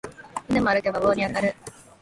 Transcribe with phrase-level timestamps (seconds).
[0.49, 1.53] 犬も歩けば棒に当たる